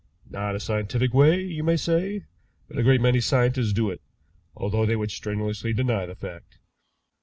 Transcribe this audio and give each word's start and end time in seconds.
Not 0.27 0.55
a 0.55 0.59
scientific 0.59 1.13
way, 1.13 1.43
you 1.43 1.63
may 1.63 1.77
say, 1.77 2.23
but 2.67 2.79
a 2.79 2.81
great 2.81 3.01
many 3.01 3.21
scientists 3.21 3.71
do 3.71 3.91
it, 3.91 4.01
although 4.55 4.83
they 4.87 4.95
would 4.95 5.11
strenuously 5.11 5.73
deny 5.73 6.07
the 6.07 6.15
fact. 6.15 6.57